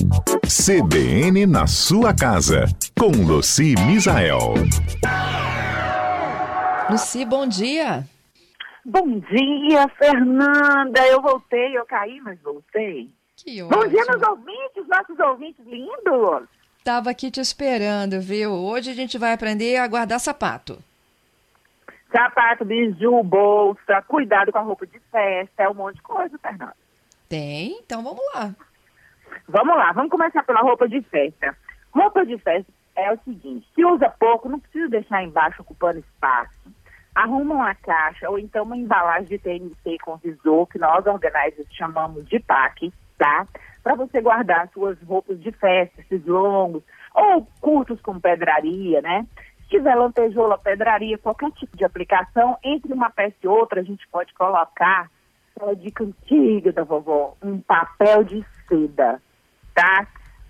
CBN 0.00 1.44
na 1.46 1.66
sua 1.66 2.14
casa, 2.14 2.64
com 2.98 3.08
Luci 3.08 3.74
Misael. 3.86 4.54
Luci, 6.88 7.24
bom 7.26 7.46
dia. 7.46 8.04
Bom 8.82 9.18
dia, 9.18 9.86
Fernanda. 9.98 11.06
Eu 11.06 11.20
voltei, 11.20 11.76
eu 11.76 11.84
caí, 11.84 12.18
mas 12.22 12.40
voltei. 12.40 13.10
Que 13.36 13.62
Bom 13.62 13.86
dia, 13.88 14.00
ótimo. 14.00 14.18
meus 14.18 14.22
ouvintes, 14.22 14.88
nossos 14.88 15.18
ouvintes 15.18 15.66
lindos. 15.66 16.48
Tava 16.82 17.10
aqui 17.10 17.30
te 17.30 17.40
esperando, 17.40 18.22
viu? 18.22 18.52
Hoje 18.52 18.90
a 18.90 18.94
gente 18.94 19.18
vai 19.18 19.34
aprender 19.34 19.76
a 19.76 19.86
guardar 19.86 20.18
sapato. 20.18 20.78
Sapato, 22.10 22.64
biju, 22.64 23.22
bolsa, 23.22 24.02
cuidado 24.08 24.50
com 24.50 24.58
a 24.58 24.62
roupa 24.62 24.86
de 24.86 24.98
festa, 25.12 25.62
é 25.62 25.68
um 25.68 25.74
monte 25.74 25.96
de 25.96 26.02
coisa, 26.02 26.38
Fernanda. 26.38 26.74
Tem? 27.28 27.78
Então 27.84 28.02
vamos 28.02 28.22
lá. 28.34 28.54
Vamos 29.48 29.76
lá, 29.76 29.92
vamos 29.92 30.10
começar 30.10 30.42
pela 30.44 30.60
roupa 30.60 30.88
de 30.88 31.00
festa. 31.02 31.56
Roupa 31.92 32.24
de 32.24 32.38
festa 32.38 32.70
é 32.96 33.12
o 33.12 33.18
seguinte, 33.24 33.66
se 33.74 33.84
usa 33.84 34.08
pouco, 34.10 34.48
não 34.48 34.60
precisa 34.60 34.88
deixar 34.88 35.22
embaixo 35.22 35.62
ocupando 35.62 35.98
espaço. 35.98 36.70
Arruma 37.14 37.54
uma 37.54 37.74
caixa 37.74 38.30
ou 38.30 38.38
então 38.38 38.64
uma 38.64 38.76
embalagem 38.76 39.28
de 39.28 39.38
TNT 39.38 39.98
com 40.04 40.16
visor, 40.16 40.66
que 40.66 40.78
nós 40.78 41.04
organizers 41.06 41.66
chamamos 41.72 42.24
de 42.28 42.38
pack, 42.38 42.92
tá? 43.18 43.46
Para 43.82 43.94
você 43.96 44.20
guardar 44.20 44.68
suas 44.68 45.00
roupas 45.02 45.40
de 45.40 45.50
festa, 45.52 46.00
esses 46.00 46.24
longos, 46.24 46.82
ou 47.14 47.46
curtos 47.60 48.00
com 48.00 48.20
pedraria, 48.20 49.00
né? 49.02 49.26
Se 49.62 49.70
tiver 49.70 49.94
lantejoula, 49.94 50.58
pedraria, 50.58 51.18
qualquer 51.18 51.50
tipo 51.52 51.76
de 51.76 51.84
aplicação, 51.84 52.56
entre 52.62 52.92
uma 52.92 53.10
peça 53.10 53.36
e 53.42 53.48
outra, 53.48 53.80
a 53.80 53.84
gente 53.84 54.06
pode 54.08 54.32
colocar, 54.34 55.10
aquela 55.56 55.74
dica 55.74 56.04
antiga 56.04 56.72
da 56.72 56.84
vovó, 56.84 57.34
um 57.42 57.60
papel 57.60 58.24
de 58.24 58.44
seda, 58.70 59.20
tá? 59.74 60.06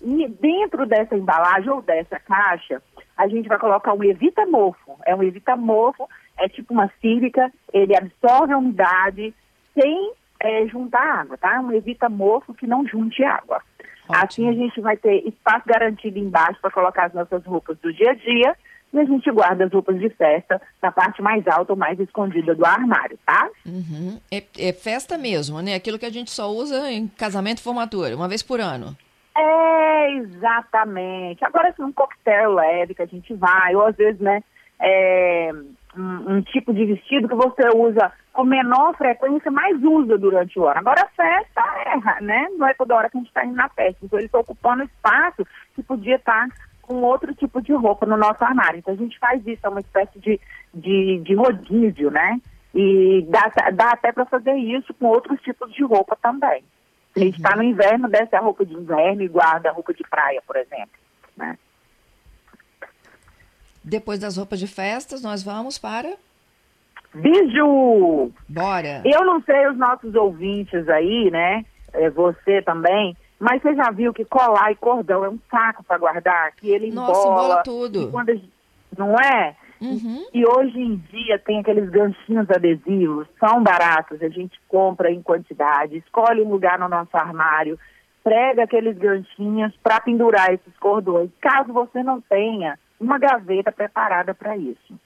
E 0.00 0.28
dentro 0.28 0.86
dessa 0.86 1.16
embalagem 1.16 1.70
ou 1.70 1.82
dessa 1.82 2.18
caixa, 2.20 2.80
a 3.16 3.26
gente 3.26 3.48
vai 3.48 3.58
colocar 3.58 3.92
um 3.92 4.04
evita 4.04 4.46
mofo. 4.46 4.98
É 5.04 5.14
um 5.14 5.22
evita 5.22 5.56
mofo, 5.56 6.08
é 6.38 6.48
tipo 6.48 6.72
uma 6.72 6.90
sílica, 7.00 7.50
ele 7.72 7.96
absorve 7.96 8.52
a 8.52 8.58
umidade 8.58 9.34
sem 9.78 10.12
é, 10.40 10.66
juntar 10.66 11.20
água, 11.20 11.38
tá? 11.38 11.60
Um 11.60 11.72
evita 11.72 12.08
mofo 12.08 12.54
que 12.54 12.66
não 12.66 12.86
junte 12.86 13.24
água. 13.24 13.60
Ótimo. 14.08 14.24
Assim 14.24 14.48
a 14.48 14.52
gente 14.52 14.80
vai 14.80 14.96
ter 14.96 15.26
espaço 15.26 15.66
garantido 15.66 16.18
embaixo 16.18 16.60
para 16.60 16.70
colocar 16.70 17.06
as 17.06 17.14
nossas 17.14 17.44
roupas 17.44 17.78
do 17.78 17.92
dia 17.92 18.10
a 18.10 18.14
dia 18.14 18.56
e 18.94 19.00
a 19.00 19.04
gente 19.04 19.30
guarda 19.30 19.64
as 19.64 19.72
roupas 19.72 19.98
de 19.98 20.08
festa 20.10 20.60
na 20.80 20.92
parte 20.92 21.20
mais 21.20 21.46
alta 21.48 21.72
ou 21.72 21.78
mais 21.78 21.98
escondida 21.98 22.54
do 22.54 22.64
armário, 22.64 23.18
tá? 23.26 23.48
Uhum. 23.66 24.20
É, 24.30 24.44
é 24.58 24.72
festa 24.72 25.18
mesmo, 25.18 25.60
né? 25.60 25.74
Aquilo 25.74 25.98
que 25.98 26.06
a 26.06 26.12
gente 26.12 26.30
só 26.30 26.48
usa 26.50 26.90
em 26.90 27.08
casamento 27.08 27.58
e 27.58 27.62
formatura, 27.62 28.14
uma 28.14 28.28
vez 28.28 28.42
por 28.42 28.60
ano. 28.60 28.96
É, 29.36 30.12
exatamente. 30.12 31.44
Agora, 31.44 31.72
se 31.72 31.82
um 31.82 31.92
coquetel 31.92 32.54
leve 32.54 32.94
que 32.94 33.02
a 33.02 33.06
gente 33.06 33.34
vai, 33.34 33.74
ou 33.74 33.84
às 33.86 33.96
vezes, 33.96 34.20
né, 34.20 34.42
é, 34.80 35.50
um, 35.96 36.36
um 36.36 36.42
tipo 36.42 36.72
de 36.72 36.84
vestido 36.84 37.28
que 37.28 37.34
você 37.34 37.68
usa 37.74 38.12
com 38.32 38.44
menor 38.44 38.96
frequência, 38.96 39.50
mas 39.50 39.82
usa 39.82 40.16
durante 40.18 40.58
o 40.58 40.66
ano. 40.66 40.78
Agora, 40.78 41.02
a 41.02 41.08
festa, 41.08 41.62
é, 41.86 42.22
né, 42.22 42.46
não 42.56 42.68
é 42.68 42.74
toda 42.74 42.94
hora 42.94 43.10
que 43.10 43.16
a 43.16 43.20
gente 43.20 43.28
está 43.28 43.44
indo 43.44 43.56
na 43.56 43.68
festa. 43.68 43.98
Então, 44.02 44.18
ele 44.18 44.26
está 44.26 44.38
ocupando 44.38 44.84
espaço 44.84 45.44
que 45.74 45.82
podia 45.82 46.16
estar 46.16 46.46
com 46.86 47.02
outro 47.02 47.34
tipo 47.34 47.60
de 47.60 47.72
roupa 47.72 48.06
no 48.06 48.16
nosso 48.16 48.42
armário. 48.44 48.78
Então, 48.78 48.94
a 48.94 48.96
gente 48.96 49.18
faz 49.18 49.44
isso, 49.46 49.60
é 49.64 49.68
uma 49.68 49.80
espécie 49.80 50.18
de, 50.18 50.40
de, 50.72 51.20
de 51.20 51.34
rodízio, 51.34 52.10
né? 52.10 52.40
E 52.74 53.26
dá, 53.28 53.52
dá 53.72 53.90
até 53.90 54.12
para 54.12 54.26
fazer 54.26 54.54
isso 54.54 54.92
com 54.94 55.06
outros 55.06 55.40
tipos 55.40 55.72
de 55.72 55.84
roupa 55.84 56.16
também. 56.20 56.64
A 57.16 57.20
gente 57.20 57.36
está 57.36 57.54
no 57.54 57.62
inverno, 57.62 58.08
desce 58.08 58.34
a 58.34 58.40
roupa 58.40 58.64
de 58.64 58.74
inverno 58.74 59.22
e 59.22 59.28
guarda 59.28 59.70
a 59.70 59.72
roupa 59.72 59.94
de 59.94 60.02
praia, 60.02 60.42
por 60.44 60.56
exemplo. 60.56 60.98
Né? 61.36 61.56
Depois 63.82 64.18
das 64.18 64.36
roupas 64.36 64.58
de 64.58 64.66
festas, 64.66 65.22
nós 65.22 65.42
vamos 65.42 65.78
para. 65.78 66.16
Biju! 67.14 68.32
Bora! 68.48 69.02
Eu 69.04 69.24
não 69.24 69.40
sei 69.42 69.68
os 69.68 69.76
nossos 69.76 70.14
ouvintes 70.16 70.88
aí, 70.88 71.30
né? 71.30 71.64
É, 71.92 72.10
você 72.10 72.60
também. 72.62 73.16
Mas 73.38 73.60
você 73.60 73.74
já 73.74 73.90
viu 73.90 74.12
que 74.14 74.24
colar 74.24 74.70
e 74.72 74.76
cordão 74.76 75.24
é 75.24 75.28
um 75.28 75.38
saco 75.50 75.82
para 75.84 75.98
guardar? 75.98 76.52
Que 76.52 76.70
ele 76.70 76.90
Nossa, 76.90 77.10
embola. 77.20 77.44
embola 77.44 77.62
tudo. 77.62 78.12
Gente- 78.26 78.52
não 78.96 79.14
é? 79.16 79.56
Uhum. 79.80 80.24
E 80.32 80.46
hoje 80.46 80.78
em 80.80 80.96
dia 80.96 81.38
tem 81.38 81.58
aqueles 81.60 81.90
ganchinhos 81.90 82.48
adesivos, 82.48 83.26
são 83.38 83.62
baratos, 83.62 84.22
a 84.22 84.28
gente 84.28 84.58
compra 84.68 85.10
em 85.10 85.20
quantidade, 85.20 85.96
escolhe 85.98 86.42
um 86.42 86.48
lugar 86.48 86.78
no 86.78 86.88
nosso 86.88 87.14
armário, 87.16 87.78
prega 88.22 88.62
aqueles 88.64 88.96
ganchinhos 88.96 89.74
para 89.82 90.00
pendurar 90.00 90.52
esses 90.54 90.74
cordões, 90.78 91.28
caso 91.40 91.72
você 91.72 92.02
não 92.02 92.20
tenha 92.20 92.78
uma 92.98 93.18
gaveta 93.18 93.70
preparada 93.70 94.32
para 94.32 94.56
isso. 94.56 94.98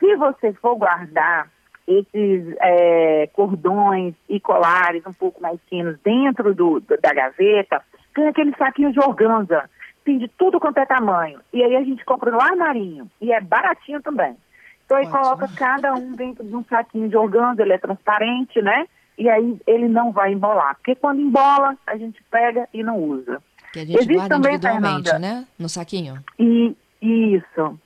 Se 0.00 0.16
você 0.16 0.52
for 0.54 0.74
guardar 0.76 1.48
esses 1.88 2.54
é, 2.60 3.28
cordões 3.32 4.14
e 4.28 4.38
colares 4.38 5.04
um 5.06 5.12
pouco 5.12 5.40
mais 5.40 5.58
finos 5.70 5.98
dentro 6.04 6.54
do, 6.54 6.80
da 6.80 7.14
gaveta, 7.14 7.82
tem 8.14 8.28
aquele 8.28 8.54
saquinho 8.56 8.92
de 8.92 9.00
organza, 9.00 9.68
tem 10.04 10.18
de 10.18 10.28
tudo 10.28 10.60
quanto 10.60 10.78
é 10.78 10.84
tamanho. 10.84 11.40
E 11.50 11.64
aí 11.64 11.74
a 11.74 11.82
gente 11.82 12.04
compra 12.04 12.30
no 12.30 12.40
armarinho, 12.40 13.10
e 13.20 13.32
é 13.32 13.40
baratinho 13.40 14.02
também. 14.02 14.36
Então 14.84 14.98
aí 14.98 15.08
coloca 15.08 15.48
cada 15.56 15.94
um 15.94 16.12
dentro 16.12 16.44
de 16.44 16.54
um 16.54 16.64
saquinho 16.64 17.08
de 17.08 17.16
organza, 17.16 17.62
ele 17.62 17.72
é 17.72 17.78
transparente, 17.78 18.60
né? 18.60 18.86
E 19.16 19.28
aí 19.28 19.58
ele 19.66 19.88
não 19.88 20.12
vai 20.12 20.32
embolar. 20.32 20.76
Porque 20.76 20.94
quando 20.94 21.20
embola, 21.20 21.76
a 21.86 21.96
gente 21.96 22.22
pega 22.30 22.68
e 22.72 22.82
não 22.82 22.98
usa. 22.98 23.42
Que 23.72 23.80
a 23.80 23.84
gente 23.84 23.96
Existe 23.96 24.14
guarda 24.14 24.34
também, 24.34 24.54
individualmente, 24.54 25.10
Fernanda. 25.10 25.18
né? 25.18 25.46
No 25.58 25.68
saquinho. 25.68 26.22
E 26.38 26.76
isso. 27.02 27.78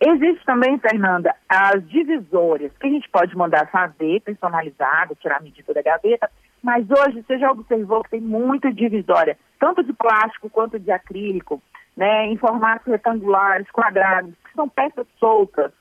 Existe 0.00 0.44
também, 0.44 0.78
Fernanda, 0.78 1.34
as 1.48 1.86
divisórias, 1.88 2.70
que 2.78 2.86
a 2.86 2.90
gente 2.90 3.08
pode 3.08 3.34
mandar 3.34 3.70
fazer, 3.70 4.20
personalizado, 4.20 5.16
tirar 5.16 5.38
a 5.38 5.42
medida 5.42 5.72
da 5.72 5.80
gaveta, 5.80 6.30
mas 6.62 6.86
hoje 6.90 7.22
você 7.22 7.38
já 7.38 7.50
observou 7.50 8.02
que 8.02 8.10
tem 8.10 8.20
muita 8.20 8.70
divisória, 8.72 9.38
tanto 9.58 9.82
de 9.82 9.92
plástico 9.94 10.50
quanto 10.50 10.78
de 10.78 10.90
acrílico, 10.90 11.62
né, 11.96 12.26
em 12.26 12.36
formatos 12.36 12.86
retangulares, 12.86 13.70
quadrados, 13.70 14.34
que 14.44 14.52
são 14.54 14.68
peças 14.68 15.06
soltas, 15.18 15.72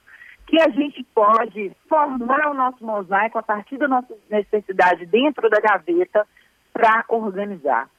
que 0.48 0.62
a 0.62 0.70
gente 0.70 1.04
pode 1.14 1.76
formar 1.90 2.52
o 2.52 2.54
nosso 2.54 2.86
mosaico 2.86 3.38
a 3.38 3.44
partir 3.44 3.78
da 3.78 3.88
nossa 3.88 4.14
necessidade 4.30 5.06
dentro 5.08 5.50
da 5.50 5.60
gaveta 5.60 6.26
para 6.72 7.04
organizar. 7.10 7.90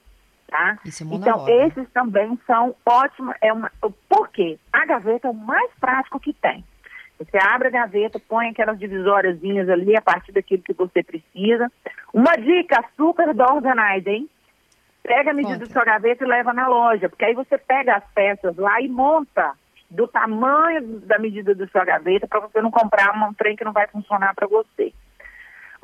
Tá? 0.57 0.79
Isso 0.87 1.05
é 1.05 1.07
Então, 1.15 1.47
esses 1.47 1.87
também 1.91 2.39
são 2.47 2.75
ótimos. 2.87 3.35
É 3.43 3.53
uma, 3.53 3.71
por 4.09 4.29
quê? 4.31 4.59
A 4.73 4.87
gaveta 4.87 5.29
é 5.29 5.31
o 5.31 5.35
mais 5.35 5.71
prático 5.79 6.19
que 6.19 6.33
tem. 6.33 6.65
Você 7.19 7.37
abre 7.39 7.69
a 7.69 7.71
gaveta, 7.71 8.19
põe 8.27 8.49
aquelas 8.49 8.79
divisóriazinhas 8.79 9.69
ali 9.69 9.95
a 9.95 10.01
partir 10.01 10.33
daquilo 10.33 10.63
que 10.63 10.73
você 10.73 11.03
precisa. 11.03 11.71
Uma 12.13 12.37
dica 12.37 12.83
super 12.97 13.35
da 13.35 13.53
Organize, 13.53 14.09
hein? 14.09 14.31
Pega 15.03 15.31
a 15.31 15.35
medida 15.35 15.59
Conta. 15.59 15.67
da 15.67 15.73
sua 15.73 15.85
gaveta 15.85 16.25
e 16.25 16.27
leva 16.27 16.55
na 16.55 16.69
loja, 16.69 17.09
porque 17.09 17.25
aí 17.27 17.35
você 17.35 17.59
pega 17.59 17.97
as 17.97 18.05
peças 18.15 18.57
lá 18.57 18.81
e 18.81 18.89
monta 18.89 19.53
do 19.91 20.09
tamanho 20.09 21.01
da 21.01 21.19
medida 21.19 21.55
da 21.55 21.67
sua 21.69 21.85
gaveta 21.85 22.27
para 22.27 22.41
você 22.41 22.63
não 22.63 22.71
comprar 22.71 23.15
um 23.15 23.35
trem 23.35 23.57
que 23.57 23.65
não 23.65 23.73
vai 23.73 23.87
funcionar 23.89 24.35
para 24.35 24.47
você. 24.47 24.93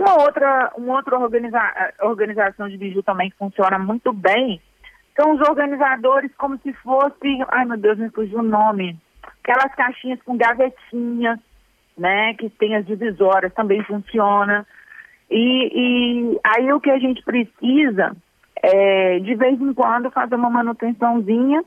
Uma 0.03 0.21
outra, 0.25 0.73
uma 0.77 0.97
outra 0.97 1.17
organiza- 1.17 1.95
organização 2.01 2.69
de 2.69 2.77
biju 2.77 3.05
também 3.05 3.31
que 3.31 3.37
funciona 3.37 3.79
muito 3.79 4.13
bem 4.13 4.61
são 5.17 5.33
os 5.33 5.49
organizadores 5.49 6.35
como 6.37 6.59
se 6.59 6.73
fosse, 6.73 7.45
ai 7.49 7.65
meu 7.65 7.77
Deus, 7.77 7.99
me 7.99 8.11
fugiu 8.11 8.41
o 8.41 8.43
nome, 8.43 8.99
aquelas 9.45 9.73
caixinhas 9.77 10.21
com 10.23 10.37
gavetinhas, 10.37 11.39
né, 11.97 12.35
que 12.35 12.51
tem 12.51 12.75
as 12.75 12.85
divisórias, 12.85 13.55
também 13.55 13.85
funciona. 13.85 14.67
E, 15.31 15.71
e 15.73 16.41
aí 16.43 16.73
o 16.73 16.81
que 16.81 16.91
a 16.91 16.99
gente 16.99 17.23
precisa 17.23 18.17
é, 18.61 19.21
de 19.21 19.37
vez 19.37 19.61
em 19.61 19.73
quando, 19.73 20.11
fazer 20.11 20.35
uma 20.35 20.51
manutençãozinha 20.51 21.62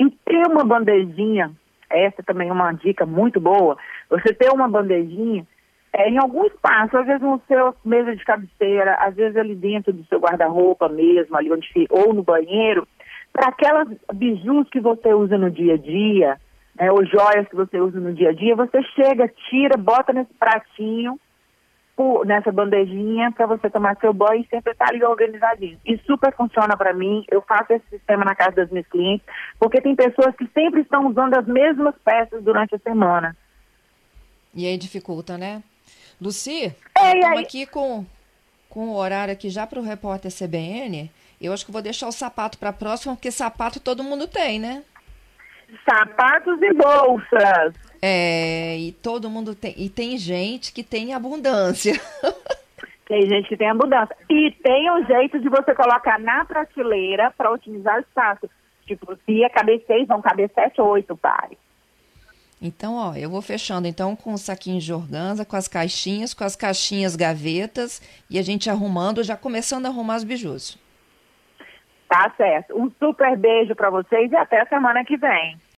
e 0.00 0.10
ter 0.10 0.46
uma 0.46 0.64
bandejinha, 0.64 1.50
essa 1.90 2.22
também 2.22 2.48
é 2.48 2.52
uma 2.52 2.72
dica 2.72 3.04
muito 3.04 3.38
boa, 3.38 3.76
você 4.08 4.32
ter 4.32 4.50
uma 4.50 4.68
bandejinha 4.68 5.46
é, 5.92 6.08
em 6.08 6.18
algum 6.18 6.44
espaço, 6.46 6.96
às 6.96 7.06
vezes 7.06 7.22
no 7.22 7.40
seu 7.46 7.74
mesa 7.84 8.16
de 8.16 8.24
cabeceira, 8.24 8.94
às 8.94 9.14
vezes 9.14 9.36
ali 9.36 9.54
dentro 9.54 9.92
do 9.92 10.04
seu 10.06 10.18
guarda-roupa 10.18 10.88
mesmo, 10.88 11.36
ali 11.36 11.52
onde 11.52 11.68
fica, 11.72 11.94
ou 11.94 12.14
no 12.14 12.22
banheiro, 12.22 12.88
para 13.32 13.48
aquelas 13.48 13.88
bijus 14.14 14.68
que 14.70 14.80
você 14.80 15.12
usa 15.12 15.36
no 15.36 15.50
dia 15.50 15.74
a 15.74 15.76
dia, 15.76 16.40
né, 16.74 16.90
ou 16.90 17.04
joias 17.04 17.46
que 17.48 17.56
você 17.56 17.78
usa 17.80 18.00
no 18.00 18.12
dia 18.14 18.30
a 18.30 18.32
dia, 18.32 18.56
você 18.56 18.82
chega, 18.94 19.30
tira, 19.50 19.76
bota 19.76 20.12
nesse 20.12 20.32
pratinho, 20.34 21.20
pu- 21.94 22.24
nessa 22.24 22.50
bandejinha, 22.50 23.30
para 23.32 23.46
você 23.46 23.68
tomar 23.68 23.96
seu 23.96 24.14
banho 24.14 24.42
e 24.42 24.48
sempre 24.48 24.72
estar 24.72 24.88
ali 24.88 25.04
organizadinho. 25.04 25.78
E 25.84 25.98
super 26.06 26.34
funciona 26.34 26.74
para 26.74 26.94
mim, 26.94 27.22
eu 27.30 27.42
faço 27.42 27.72
esse 27.72 27.86
sistema 27.90 28.24
na 28.24 28.34
casa 28.34 28.56
das 28.56 28.70
minhas 28.70 28.86
clientes, 28.86 29.26
porque 29.58 29.80
tem 29.82 29.94
pessoas 29.94 30.34
que 30.36 30.46
sempre 30.54 30.80
estão 30.80 31.06
usando 31.06 31.34
as 31.34 31.46
mesmas 31.46 31.94
peças 32.02 32.42
durante 32.42 32.74
a 32.74 32.78
semana. 32.78 33.36
E 34.54 34.66
aí 34.66 34.76
dificulta, 34.78 35.36
né? 35.36 35.62
Luci, 36.22 36.72
É, 36.96 37.16
estamos 37.16 37.40
aqui 37.40 37.66
com, 37.66 38.06
com 38.70 38.90
o 38.90 38.96
horário 38.96 39.32
aqui 39.32 39.50
já 39.50 39.66
para 39.66 39.80
o 39.80 39.82
repórter 39.82 40.30
CBN 40.30 41.10
Eu 41.40 41.52
acho 41.52 41.66
que 41.66 41.72
vou 41.72 41.82
deixar 41.82 42.06
o 42.06 42.12
sapato 42.12 42.58
para 42.58 42.68
a 42.68 42.72
próxima, 42.72 43.16
porque 43.16 43.32
sapato 43.32 43.80
todo 43.80 44.04
mundo 44.04 44.28
tem, 44.28 44.60
né? 44.60 44.84
Sapatos 45.84 46.62
e 46.62 46.72
bolsas. 46.74 47.74
É, 48.00 48.78
e 48.78 48.92
todo 48.92 49.28
mundo 49.28 49.52
tem. 49.54 49.74
E 49.76 49.88
tem 49.88 50.16
gente 50.16 50.72
que 50.72 50.84
tem 50.84 51.12
abundância. 51.12 51.94
Tem 53.04 53.28
gente 53.28 53.48
que 53.48 53.56
tem 53.58 53.68
abundância. 53.68 54.16
E 54.30 54.52
tem 54.62 54.90
um 54.90 55.04
jeito 55.04 55.38
de 55.38 55.46
você 55.48 55.74
colocar 55.74 56.18
na 56.18 56.46
prateleira 56.46 57.30
para 57.36 57.50
otimizar 57.50 57.96
o 57.96 58.00
espaço. 58.00 58.48
Tipo, 58.86 59.14
se 59.16 59.32
ia 59.32 59.50
caber 59.50 59.84
seis, 59.86 60.08
vão 60.08 60.22
caber 60.22 60.50
sete 60.54 60.80
ou 60.80 60.88
oito 60.88 61.14
pares. 61.14 61.58
Então, 62.64 62.94
ó, 62.94 63.14
eu 63.16 63.28
vou 63.28 63.42
fechando 63.42 63.88
então 63.88 64.14
com 64.14 64.32
o 64.32 64.38
saquinho 64.38 64.80
de 64.80 64.92
organza, 64.92 65.44
com 65.44 65.56
as 65.56 65.66
caixinhas, 65.66 66.32
com 66.32 66.44
as 66.44 66.54
caixinhas 66.54 67.16
gavetas 67.16 68.00
e 68.30 68.38
a 68.38 68.42
gente 68.42 68.70
arrumando, 68.70 69.24
já 69.24 69.36
começando 69.36 69.86
a 69.86 69.88
arrumar 69.88 70.16
os 70.16 70.24
bijus. 70.24 70.78
Tá 72.08 72.32
certo. 72.36 72.78
Um 72.78 72.88
super 73.00 73.36
beijo 73.36 73.74
para 73.74 73.90
vocês 73.90 74.30
e 74.30 74.36
até 74.36 74.64
semana 74.66 75.04
que 75.04 75.16
vem. 75.16 75.60